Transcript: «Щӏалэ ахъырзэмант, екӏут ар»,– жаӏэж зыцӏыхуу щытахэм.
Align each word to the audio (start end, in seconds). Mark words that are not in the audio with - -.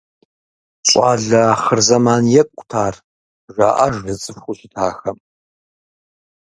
«Щӏалэ 0.89 1.41
ахъырзэмант, 1.53 2.27
екӏут 2.41 2.71
ар»,– 2.85 2.95
жаӏэж 3.53 3.93
зыцӏыхуу 4.05 4.55
щытахэм. 4.57 5.17